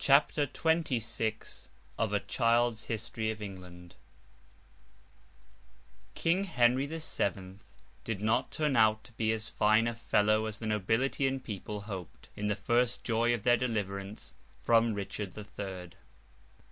CHAPTER 0.00 0.48
XXVI 0.48 1.68
ENGLAND 1.96 2.42
UNDER 2.58 2.82
HENRY 2.82 2.96
THE 3.22 3.30
SEVENTH 3.30 3.94
King 6.16 6.42
Henry 6.42 6.86
the 6.86 6.98
Seventh 7.00 7.62
did 8.02 8.20
not 8.20 8.50
turn 8.50 8.74
out 8.74 9.04
to 9.04 9.12
be 9.12 9.30
as 9.30 9.48
fine 9.48 9.86
a 9.86 9.94
fellow 9.94 10.46
as 10.46 10.58
the 10.58 10.66
nobility 10.66 11.28
and 11.28 11.44
people 11.44 11.82
hoped, 11.82 12.30
in 12.34 12.48
the 12.48 12.56
first 12.56 13.04
joy 13.04 13.32
of 13.32 13.44
their 13.44 13.56
deliverance 13.56 14.34
from 14.64 14.92
Richard 14.92 15.34
the 15.34 15.44
Third. 15.44 15.94